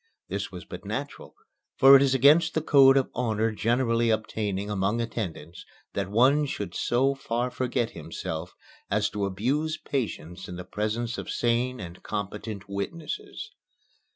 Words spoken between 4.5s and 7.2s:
among attendants, that one should so